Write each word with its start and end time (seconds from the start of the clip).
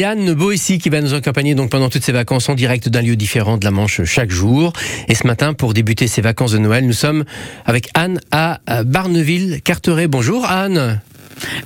C'est 0.00 0.06
Anne 0.06 0.32
Boessy 0.32 0.78
qui 0.78 0.88
va 0.88 1.02
nous 1.02 1.12
accompagner 1.12 1.54
donc 1.54 1.68
pendant 1.68 1.90
toutes 1.90 2.04
ces 2.04 2.12
vacances 2.12 2.48
en 2.48 2.54
direct 2.54 2.88
d'un 2.88 3.02
lieu 3.02 3.16
différent 3.16 3.58
de 3.58 3.66
la 3.66 3.70
Manche 3.70 4.02
chaque 4.04 4.30
jour. 4.30 4.72
Et 5.08 5.14
ce 5.14 5.26
matin, 5.26 5.52
pour 5.52 5.74
débuter 5.74 6.06
ces 6.06 6.22
vacances 6.22 6.52
de 6.52 6.58
Noël, 6.58 6.86
nous 6.86 6.94
sommes 6.94 7.26
avec 7.66 7.90
Anne 7.92 8.18
à 8.30 8.60
Barneville-Carteret. 8.86 10.08
Bonjour 10.08 10.46
Anne. 10.46 11.02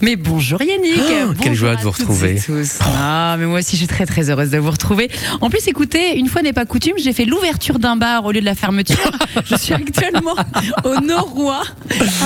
Mais 0.00 0.16
bonjour 0.16 0.60
Yannick. 0.62 1.00
Oh, 1.28 1.32
quelle 1.40 1.54
joie 1.54 1.76
de 1.76 1.80
vous 1.82 1.90
retrouver. 1.90 2.36
et 2.36 2.40
tous. 2.40 2.78
Ah, 2.82 3.36
mais 3.38 3.46
moi 3.46 3.58
aussi, 3.60 3.72
je 3.72 3.76
suis 3.78 3.86
très 3.86 4.06
très 4.06 4.30
heureuse 4.30 4.50
de 4.50 4.58
vous 4.58 4.70
retrouver. 4.70 5.10
En 5.40 5.50
plus, 5.50 5.66
écoutez, 5.68 6.16
une 6.18 6.28
fois 6.28 6.42
n'est 6.42 6.52
pas 6.52 6.64
coutume, 6.64 6.94
j'ai 6.98 7.12
fait 7.12 7.24
l'ouverture 7.24 7.78
d'un 7.78 7.96
bar 7.96 8.24
au 8.24 8.32
lieu 8.32 8.40
de 8.40 8.44
la 8.44 8.54
fermeture. 8.54 8.96
je 9.50 9.56
suis 9.56 9.74
actuellement 9.74 10.34
au 10.84 11.00
Norois, 11.00 11.62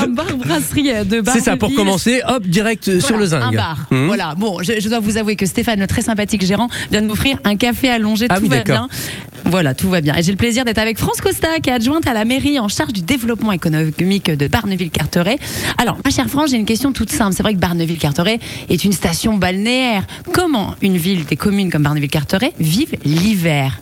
un 0.03 0.09
bar 0.09 0.27
brasserie 0.37 1.05
de 1.05 1.21
bar. 1.21 1.35
C'est 1.35 1.43
ça, 1.43 1.57
pour 1.57 1.73
commencer, 1.75 2.21
hop, 2.27 2.47
direct 2.47 3.01
sur 3.01 3.17
le 3.17 3.27
zinc. 3.27 3.43
Un 3.43 3.53
bar. 3.53 3.87
Hum. 3.91 4.07
Voilà. 4.07 4.35
Bon, 4.37 4.63
je, 4.63 4.81
je 4.81 4.89
dois 4.89 5.01
vous 5.01 5.17
avouer 5.17 5.37
que 5.37 5.47
Stéphane, 5.47 5.81
le 5.81 5.87
très 5.87 6.03
sympathique 6.03 6.45
gérant, 6.45 6.69
vient 6.91 7.03
de 7.03 7.07
m'offrir 7.07 7.39
un 7.45 7.57
café 7.57 7.89
allongé. 7.89 8.27
Ah 8.29 8.37
tout 8.37 8.43
oui, 8.43 8.49
va 8.49 8.59
d'accord. 8.59 8.89
bien. 8.89 8.99
Voilà, 9.49 9.75
tout 9.75 9.89
va 9.89 10.03
bien. 10.03 10.15
Et 10.15 10.23
j'ai 10.23 10.31
le 10.33 10.37
plaisir 10.37 10.65
d'être 10.67 10.79
avec 10.79 10.99
France 10.99 11.23
Costa, 11.23 11.59
qui 11.63 11.71
est 11.71 11.73
adjointe 11.73 12.07
à 12.07 12.13
la 12.13 12.27
mairie 12.27 12.59
en 12.61 12.69
charge 12.69 12.93
du 12.93 13.01
développement 13.01 13.53
économique 13.53 14.31
de 14.31 14.47
Barneville-Carteret. 14.47 15.39
Alors, 15.79 15.97
ma 16.05 16.11
chère 16.11 16.29
France, 16.29 16.51
j'ai 16.51 16.57
une 16.59 16.67
question 16.67 16.93
toute 16.93 17.11
simple. 17.11 17.35
C'est 17.35 17.43
vrai 17.43 17.55
que 17.55 17.59
Barneville-Carteret 17.59 18.41
est 18.69 18.85
une 18.85 18.93
station 18.93 19.39
balnéaire. 19.39 20.07
Comment 20.35 20.75
une 20.83 20.99
ville, 20.99 21.25
des 21.25 21.37
communes 21.37 21.71
comme 21.71 21.83
Barneville-Carteret 21.83 22.53
vivent 22.61 22.97
l'hiver? 23.05 23.81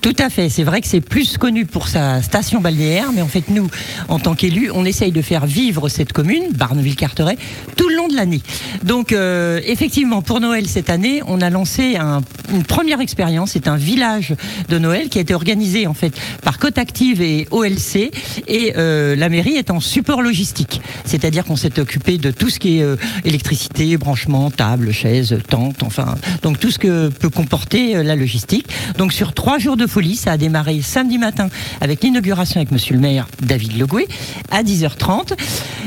Tout 0.00 0.14
à 0.20 0.30
fait. 0.30 0.48
C'est 0.48 0.62
vrai 0.62 0.80
que 0.80 0.86
c'est 0.86 1.00
plus 1.00 1.38
connu 1.38 1.66
pour 1.66 1.88
sa 1.88 2.22
station 2.22 2.60
balnéaire, 2.60 3.10
mais 3.12 3.20
en 3.20 3.26
fait, 3.26 3.50
nous, 3.50 3.68
en 4.08 4.20
tant 4.20 4.36
qu'élus, 4.36 4.70
on 4.72 4.84
essaye 4.84 5.10
de 5.10 5.20
faire 5.22 5.44
vivre 5.44 5.88
cette 5.88 6.12
commune, 6.12 6.44
Barneville-Carteret, 6.54 7.36
tout 7.76 7.88
le 7.88 7.96
long 7.96 8.06
de 8.06 8.14
l'année. 8.14 8.40
Donc, 8.84 9.10
euh, 9.12 9.60
effectivement, 9.66 10.22
pour 10.22 10.38
Noël 10.40 10.68
cette 10.68 10.88
année, 10.88 11.20
on 11.26 11.40
a 11.40 11.50
lancé 11.50 11.96
un- 11.96 12.20
une 12.52 12.64
première 12.64 13.00
expérience. 13.00 13.52
C'est 13.52 13.68
un 13.68 13.76
village 13.76 14.34
de 14.68 14.78
Noël 14.78 15.08
qui 15.08 15.18
a 15.18 15.20
été 15.20 15.34
organisé 15.34 15.86
en 15.86 15.94
fait 15.94 16.12
par 16.42 16.58
Côte 16.58 16.78
Active 16.78 17.22
et 17.22 17.46
OLC, 17.50 18.10
et 18.46 18.74
euh, 18.76 19.16
la 19.16 19.28
mairie 19.28 19.56
est 19.56 19.70
en 19.70 19.80
support 19.80 20.22
logistique. 20.22 20.80
C'est-à-dire 21.04 21.44
qu'on 21.44 21.56
s'est 21.56 21.78
occupé 21.78 22.18
de 22.18 22.30
tout 22.30 22.50
ce 22.50 22.58
qui 22.58 22.78
est 22.78 22.82
euh, 22.82 22.96
électricité, 23.24 23.96
branchement, 23.96 24.50
table, 24.50 24.92
chaise, 24.92 25.38
tente, 25.48 25.82
enfin, 25.82 26.14
donc 26.42 26.58
tout 26.58 26.70
ce 26.70 26.78
que 26.78 27.08
peut 27.08 27.30
comporter 27.30 27.96
euh, 27.96 28.02
la 28.02 28.16
logistique. 28.16 28.66
Donc 28.96 29.12
sur 29.12 29.32
trois 29.32 29.58
jours 29.58 29.76
de 29.76 29.86
folie, 29.86 30.16
ça 30.16 30.32
a 30.32 30.36
démarré 30.36 30.80
samedi 30.82 31.18
matin 31.18 31.48
avec 31.80 32.02
l'inauguration 32.02 32.60
avec 32.60 32.70
Monsieur 32.70 32.94
le 32.94 33.00
maire 33.00 33.26
David 33.42 33.78
Legoué 33.78 34.08
à 34.50 34.62
10h30, 34.62 35.32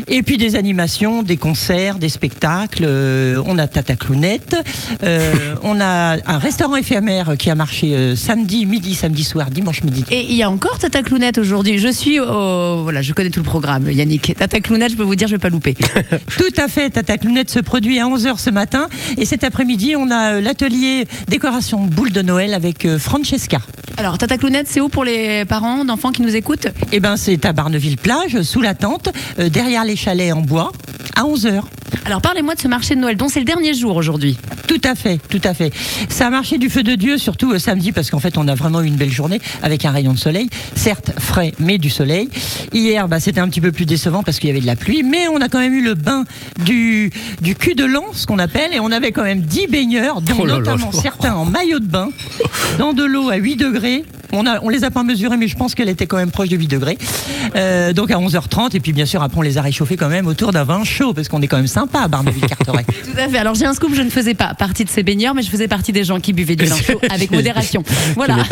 et 0.08 0.24
puis 0.24 0.38
des 0.38 0.56
animations, 0.56 1.24
des 1.24 1.38
concerts, 1.38 1.98
des 1.98 2.10
spectacles. 2.10 2.84
euh, 2.86 3.42
on 3.46 3.58
a 3.58 3.68
Tata 3.68 3.96
Clounette, 3.96 4.56
euh, 5.04 5.34
on 5.64 5.80
a 5.80 6.18
un 6.26 6.38
restaurant 6.52 6.76
éphémère 6.76 7.36
qui 7.40 7.50
a 7.50 7.56
marché 7.56 7.96
euh, 7.96 8.14
samedi 8.18 8.66
midi, 8.66 8.94
samedi 8.94 9.24
soir, 9.24 9.50
dimanche 9.50 9.84
midi. 9.84 10.04
Et 10.12 10.26
il 10.30 10.36
y 10.36 10.44
a 10.44 10.50
encore 10.50 10.78
Tata 10.80 11.02
Clounette 11.02 11.38
aujourd'hui. 11.38 11.78
Je 11.78 11.88
suis 11.88 12.20
au... 12.20 12.84
Voilà, 12.84 13.02
je 13.02 13.14
connais 13.14 13.30
tout 13.30 13.40
le 13.40 13.46
programme, 13.46 13.90
Yannick. 13.90 14.36
Tata 14.38 14.60
Clounette, 14.60 14.92
je 14.92 14.98
peux 14.98 15.04
vous 15.04 15.16
dire, 15.16 15.30
je 15.30 15.36
vais 15.36 15.40
pas 15.40 15.48
louper. 15.48 15.78
Tout 16.38 16.62
à 16.62 16.68
fait, 16.68 16.90
Tata 16.90 17.18
Clounette 17.18 17.50
se 17.50 17.60
produit 17.60 18.02
à 18.02 18.06
11h 18.06 18.38
ce 18.38 18.50
matin. 18.50 18.90
Et 19.18 19.24
cet 19.24 19.46
après-midi, 19.46 19.96
on 19.96 20.12
a 20.12 20.34
euh, 20.34 20.42
l'atelier 20.42 21.08
décoration 21.30 21.86
boule 21.86 22.12
de 22.12 22.22
Noël 22.22 22.54
avec 22.54 22.84
euh, 22.84 23.00
Francesca. 23.00 23.60
Alors, 23.96 24.18
Tata 24.18 24.38
Clounette, 24.38 24.68
c'est 24.68 24.82
où 24.82 24.90
pour 24.90 25.06
les 25.06 25.46
parents 25.46 25.86
d'enfants 25.86 26.12
qui 26.12 26.22
nous 26.22 26.36
écoutent? 26.36 26.68
Eh 26.92 27.00
ben, 27.00 27.16
c'est 27.16 27.46
à 27.46 27.54
Barneville-Plage, 27.54 28.42
sous 28.42 28.62
la 28.62 28.74
tente, 28.74 29.08
euh, 29.40 29.48
derrière 29.48 29.86
les 29.86 29.96
chalets 29.96 30.34
en 30.34 30.42
bois, 30.42 30.74
à 31.16 31.24
11h. 31.24 31.62
Alors, 32.06 32.22
parlez-moi 32.22 32.56
de 32.56 32.60
ce 32.60 32.68
marché 32.68 32.96
de 32.96 33.00
Noël, 33.00 33.16
dont 33.16 33.30
c'est 33.30 33.40
le 33.40 33.46
dernier 33.46 33.74
jour 33.74 33.96
aujourd'hui. 33.96 34.38
Tout 34.72 34.88
à 34.88 34.96
fait, 34.96 35.20
tout 35.28 35.42
à 35.44 35.54
fait. 35.54 35.74
Ça 36.08 36.28
a 36.28 36.30
marché 36.30 36.58
du 36.58 36.70
feu 36.70 36.82
de 36.82 36.96
Dieu, 36.96 37.18
surtout 37.18 37.52
euh, 37.52 37.60
samedi, 37.60 37.92
parce 37.92 38.10
qu'en 38.10 38.20
fait, 38.20 38.38
on 38.38 38.48
a 38.48 38.56
vraiment 38.56 38.80
eu 38.80 38.86
une 38.86 38.96
belle 38.96 39.12
journée 39.12 39.42
avec 39.62 39.84
un 39.84 39.92
rayon 39.92 40.14
de 40.14 40.18
soleil. 40.18 40.50
Certes, 40.78 41.12
frais, 41.20 41.52
mais 41.60 41.78
du 41.78 41.90
soleil. 41.90 42.30
Hier, 42.72 43.10
bah, 43.10 43.20
c'était 43.20 43.42
un 43.42 43.50
petit 43.50 43.60
peu 43.60 43.74
plus 43.74 43.86
décevant 43.86 44.24
parce 44.24 44.40
qu'il 44.40 44.48
y 44.48 44.52
avait 44.52 44.62
de 44.62 44.66
la 44.66 44.78
pluie, 44.78 45.04
mais 45.04 45.28
on 45.28 45.42
a 45.42 45.50
quand 45.50 45.60
même 45.60 45.74
eu 45.74 45.84
le 45.84 45.96
bain 45.96 46.24
du, 46.64 47.12
du 47.42 47.54
cul 47.56 47.76
de 47.76 47.84
l'an, 47.84 48.06
ce 48.14 48.26
qu'on 48.26 48.40
appelle, 48.40 48.74
et 48.74 48.80
on 48.80 48.94
avait 48.94 49.12
quand 49.12 49.24
même 49.24 49.42
10 49.42 49.68
baigneurs, 49.68 50.22
dont 50.22 50.36
Oh 50.40 50.46
là 50.46 50.54
notamment 50.60 50.92
là. 50.94 51.02
certains 51.02 51.34
en 51.34 51.44
maillot 51.44 51.80
de 51.80 51.88
bain, 51.88 52.08
dans 52.80 52.94
de 52.94 53.04
l'eau 53.04 53.30
à 53.30 53.36
8 53.36 53.58
degrés. 53.58 54.06
On, 54.34 54.46
a, 54.46 54.60
on 54.62 54.70
les 54.70 54.84
a 54.84 54.92
pas 54.92 55.04
mesurés, 55.04 55.38
mais 55.38 55.48
je 55.48 55.56
pense 55.58 55.76
qu'elle 55.76 55.90
était 55.90 56.08
quand 56.08 56.18
même 56.18 56.32
proche 56.32 56.50
de 56.50 56.58
8 56.58 56.68
degrés. 56.68 56.98
Euh, 57.56 57.94
donc 57.94 58.12
à 58.12 58.16
11h30, 58.18 58.76
et 58.76 58.80
puis 58.80 58.94
bien 58.94 59.06
sûr, 59.06 59.22
après, 59.22 59.38
on 59.38 59.42
les 59.42 59.58
a 59.58 59.62
réchauffés 59.62 59.98
quand 59.98 60.10
même 60.10 60.28
autour 60.28 60.52
d'un 60.52 60.64
vin 60.64 60.84
chaud, 60.84 61.14
parce 61.14 61.28
qu'on 61.28 61.42
est 61.42 61.48
quand 61.48 61.58
même 61.58 61.68
sympa 61.68 62.00
à 62.02 62.08
Barneville-Carteret. 62.08 62.84
Tout 63.04 63.18
à 63.20 63.28
fait. 63.28 63.38
Alors, 63.38 63.56
j'ai 63.56 63.66
un 63.66 63.74
scoop, 63.74 63.94
je 63.94 64.02
ne 64.02 64.10
faisais 64.10 64.34
pas 64.34 64.54
partie 64.54 64.86
de 64.86 64.90
ces 64.90 65.04
baigneurs, 65.04 65.34
mais 65.36 65.42
je 65.42 65.50
faisais 65.50 65.68
partie 65.68 65.92
des 65.92 66.04
gens 66.04 66.20
qui 66.20 66.34
buvaient 66.34 66.56
du 66.56 66.66
vin 66.66 66.76
chaud 66.78 67.00
avec 67.10 67.32
modération. 67.32 67.84
Voilà. 68.16 68.38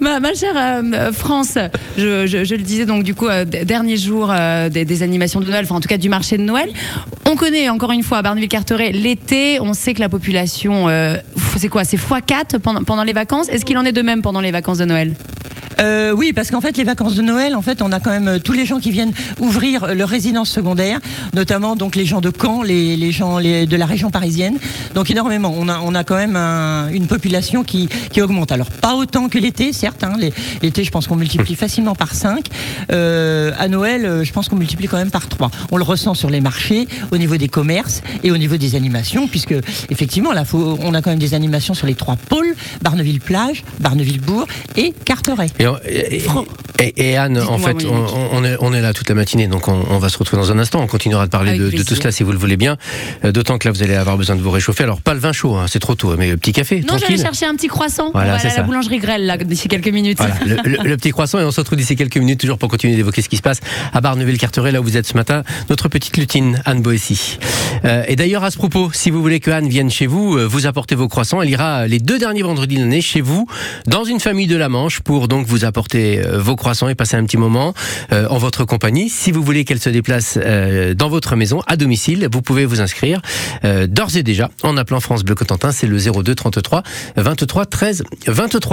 Ma, 0.00 0.18
ma 0.20 0.34
chère 0.34 0.54
euh, 0.56 1.12
France, 1.12 1.58
je, 1.98 2.26
je- 2.26 2.44
je 2.44 2.54
le 2.54 2.62
disais 2.62 2.86
donc 2.86 3.04
du 3.04 3.14
coup, 3.14 3.28
euh, 3.28 3.44
dernier 3.44 3.96
jour 3.96 4.28
euh, 4.30 4.68
des, 4.68 4.84
des 4.84 5.02
animations 5.02 5.40
de 5.40 5.46
Noël, 5.46 5.64
enfin 5.64 5.76
en 5.76 5.80
tout 5.80 5.88
cas 5.88 5.98
du 5.98 6.08
marché 6.08 6.36
de 6.38 6.42
Noël. 6.42 6.70
On 7.34 7.36
connaît 7.36 7.68
encore 7.68 7.90
une 7.90 8.04
fois 8.04 8.18
à 8.18 8.22
Barneville-Carteret 8.22 8.92
l'été, 8.92 9.58
on 9.60 9.74
sait 9.74 9.92
que 9.92 9.98
la 9.98 10.08
population, 10.08 10.88
euh, 10.88 11.16
c'est 11.56 11.66
quoi, 11.66 11.82
c'est 11.82 11.96
x4 11.96 12.60
pendant, 12.60 12.84
pendant 12.84 13.02
les 13.02 13.12
vacances? 13.12 13.48
Est-ce 13.48 13.64
qu'il 13.64 13.76
en 13.76 13.84
est 13.84 13.90
de 13.90 14.02
même 14.02 14.22
pendant 14.22 14.40
les 14.40 14.52
vacances 14.52 14.78
de 14.78 14.84
Noël? 14.84 15.14
Euh, 15.80 16.12
oui, 16.12 16.32
parce 16.32 16.50
qu'en 16.50 16.60
fait, 16.60 16.76
les 16.76 16.84
vacances 16.84 17.14
de 17.14 17.22
Noël, 17.22 17.54
en 17.56 17.62
fait, 17.62 17.82
on 17.82 17.92
a 17.92 18.00
quand 18.00 18.10
même 18.10 18.28
euh, 18.28 18.38
tous 18.38 18.52
les 18.52 18.66
gens 18.66 18.78
qui 18.80 18.90
viennent 18.90 19.12
ouvrir 19.40 19.84
euh, 19.84 19.94
leur 19.94 20.08
résidence 20.08 20.50
secondaire, 20.50 21.00
notamment 21.34 21.76
donc 21.76 21.96
les 21.96 22.04
gens 22.06 22.20
de 22.20 22.30
Caen, 22.30 22.62
les, 22.62 23.12
gens 23.12 23.38
les- 23.38 23.66
de 23.66 23.76
la 23.76 23.86
région 23.86 24.10
parisienne. 24.10 24.56
Donc 24.94 25.10
énormément. 25.10 25.54
On 25.56 25.68
a, 25.68 25.80
on 25.80 25.94
a 25.94 26.04
quand 26.04 26.16
même 26.16 26.36
un- 26.36 26.88
une 26.88 27.06
population 27.06 27.64
qui, 27.64 27.88
qui 28.12 28.20
augmente. 28.22 28.52
Alors 28.52 28.70
pas 28.70 28.94
autant 28.94 29.28
que 29.28 29.38
l'été, 29.38 29.72
certes. 29.72 30.04
hein. 30.04 30.14
L'été, 30.62 30.84
je 30.84 30.90
pense 30.90 31.06
qu'on 31.06 31.16
multiplie 31.16 31.54
facilement 31.54 31.94
par 31.94 32.14
5. 32.14 32.46
à 32.90 33.68
Noël, 33.68 34.04
euh, 34.04 34.24
je 34.24 34.32
pense 34.32 34.48
qu'on 34.48 34.56
multiplie 34.56 34.86
quand 34.88 34.96
même 34.98 35.10
par 35.10 35.28
3. 35.28 35.50
On 35.70 35.76
le 35.76 35.82
ressent 35.84 36.14
sur 36.14 36.30
les 36.30 36.40
marchés, 36.40 36.86
au 37.10 37.18
niveau 37.18 37.36
des 37.36 37.48
commerces 37.48 38.02
et 38.22 38.30
au 38.30 38.36
niveau 38.38 38.56
des 38.56 38.74
animations, 38.74 39.28
puisque 39.28 39.54
effectivement, 39.90 40.32
là, 40.32 40.44
faut, 40.44 40.78
on 40.82 40.94
a 40.94 41.02
quand 41.02 41.10
même 41.10 41.18
des 41.18 41.34
animations 41.34 41.74
sur 41.74 41.86
les 41.86 41.94
trois 41.94 42.16
pôles 42.16 42.54
Barneville-Plage, 42.82 43.64
Barneville-Bourg 43.80 44.46
et 44.76 44.92
Carteret. 45.04 45.46
Et, 45.58 45.63
et- 45.84 46.22
et- 46.80 47.10
et 47.10 47.16
Anne, 47.16 47.38
en 47.38 47.58
fait, 47.58 47.84
on, 47.86 48.06
on 48.32 48.44
est, 48.44 48.56
on 48.60 48.72
est 48.72 48.80
là 48.80 48.92
toute 48.92 49.08
la 49.08 49.14
matinée, 49.14 49.46
donc 49.48 49.68
on, 49.68 49.84
on 49.90 49.98
va 49.98 50.08
se 50.08 50.18
retrouver 50.18 50.42
dans 50.42 50.50
un 50.52 50.58
instant. 50.58 50.80
On 50.82 50.86
continuera 50.86 51.24
de 51.26 51.30
parler 51.30 51.52
de, 51.58 51.70
de 51.70 51.82
tout 51.82 51.94
cela 51.94 52.10
si 52.12 52.22
vous 52.22 52.32
le 52.32 52.38
voulez 52.38 52.56
bien. 52.56 52.76
Euh, 53.24 53.32
D'autant 53.32 53.58
que 53.58 53.68
là, 53.68 53.72
vous 53.72 53.82
allez 53.82 53.94
avoir 53.94 54.16
besoin 54.16 54.36
de 54.36 54.42
vous 54.42 54.50
réchauffer. 54.50 54.82
Alors, 54.84 55.00
pas 55.00 55.14
le 55.14 55.20
vin 55.20 55.32
chaud, 55.32 55.54
hein, 55.56 55.66
c'est 55.68 55.78
trop 55.78 55.94
tôt, 55.94 56.14
mais 56.16 56.30
le 56.30 56.36
petit 56.36 56.52
café, 56.52 56.80
Non, 56.80 56.98
j'allais 56.98 57.16
chercher 57.22 57.46
un 57.46 57.54
petit 57.54 57.68
croissant. 57.68 58.10
Voilà, 58.12 58.34
on 58.34 58.36
va 58.36 58.40
aller 58.40 58.50
à 58.50 58.56
la 58.56 58.62
boulangerie 58.64 58.98
Grelle 58.98 59.26
là 59.26 59.36
d'ici 59.36 59.68
quelques 59.68 59.88
minutes. 59.88 60.18
Voilà, 60.18 60.34
le, 60.64 60.70
le- 60.70 60.88
le 60.88 60.96
petit 60.96 61.10
croissant 61.10 61.38
et 61.38 61.44
on 61.44 61.50
se 61.52 61.60
retrouve 61.60 61.78
d'ici 61.78 61.94
quelques 61.96 62.16
minutes 62.16 62.40
toujours 62.40 62.58
pour 62.58 62.68
continuer 62.68 62.96
d'évoquer 62.96 63.22
ce 63.22 63.28
qui 63.28 63.36
se 63.36 63.42
passe 63.42 63.60
à 63.92 64.00
Barneville-Carteret, 64.00 64.72
là 64.72 64.80
où 64.80 64.84
vous 64.84 64.96
êtes 64.96 65.06
ce 65.06 65.14
matin, 65.14 65.42
notre 65.70 65.88
petite 65.88 66.16
lutine 66.16 66.60
Anne 66.64 66.82
Boessy. 66.82 67.38
Euh, 67.84 68.02
et 68.08 68.16
d'ailleurs 68.16 68.42
à 68.44 68.50
ce 68.50 68.56
propos, 68.56 68.90
si 68.92 69.10
vous 69.10 69.20
voulez 69.22 69.40
que 69.40 69.50
Anne 69.50 69.68
vienne 69.68 69.90
chez 69.90 70.06
vous, 70.06 70.36
euh, 70.36 70.44
vous 70.46 70.66
apportez 70.66 70.94
vos 70.96 71.08
croissants, 71.08 71.40
elle 71.40 71.50
ira 71.50 71.86
les 71.86 71.98
deux 72.00 72.18
derniers 72.18 72.42
vendredis 72.42 72.76
de 72.76 72.80
l'année 72.80 73.00
chez 73.00 73.20
vous, 73.20 73.46
dans 73.86 74.04
une 74.04 74.20
famille 74.20 74.46
de 74.48 74.56
la 74.56 74.68
Manche, 74.68 75.00
pour 75.00 75.28
donc 75.28 75.46
vous 75.46 75.64
apporter 75.64 76.20
euh, 76.24 76.38
vos 76.40 76.56
croissants 76.56 76.63
et 76.88 76.94
passer 76.94 77.16
un 77.16 77.24
petit 77.24 77.36
moment 77.36 77.74
euh, 78.12 78.26
en 78.28 78.38
votre 78.38 78.64
compagnie. 78.64 79.08
Si 79.08 79.32
vous 79.32 79.42
voulez 79.42 79.64
qu'elle 79.64 79.80
se 79.80 79.90
déplace 79.90 80.38
euh, 80.40 80.94
dans 80.94 81.08
votre 81.08 81.36
maison, 81.36 81.60
à 81.66 81.76
domicile, 81.76 82.28
vous 82.32 82.42
pouvez 82.42 82.64
vous 82.64 82.80
inscrire 82.80 83.20
euh, 83.64 83.86
d'ores 83.86 84.16
et 84.16 84.22
déjà 84.22 84.50
en 84.62 84.76
appelant 84.76 85.00
France 85.00 85.24
Bleu 85.24 85.34
Cotentin, 85.34 85.72
c'est 85.72 85.86
le 85.86 85.98
02 85.98 86.34
33 86.34 86.82
23 87.16 87.66
13 87.66 88.04
23. 88.26 88.72